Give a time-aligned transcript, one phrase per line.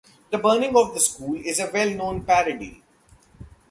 [0.31, 2.81] The Burning of the School is a well-known parody.